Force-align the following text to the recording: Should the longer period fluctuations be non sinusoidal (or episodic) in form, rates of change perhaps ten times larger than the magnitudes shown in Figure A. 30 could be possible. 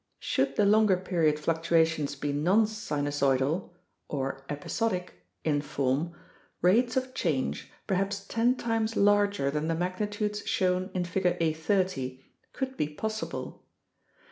Should 0.17 0.55
the 0.55 0.65
longer 0.65 0.97
period 0.97 1.37
fluctuations 1.37 2.15
be 2.15 2.33
non 2.33 2.65
sinusoidal 2.65 3.69
(or 4.07 4.43
episodic) 4.49 5.13
in 5.43 5.61
form, 5.61 6.15
rates 6.59 6.97
of 6.97 7.13
change 7.13 7.69
perhaps 7.85 8.25
ten 8.25 8.55
times 8.55 8.95
larger 8.95 9.51
than 9.51 9.67
the 9.67 9.75
magnitudes 9.75 10.43
shown 10.47 10.89
in 10.95 11.05
Figure 11.05 11.37
A. 11.39 11.53
30 11.53 12.19
could 12.51 12.77
be 12.77 12.89
possible. 12.89 13.63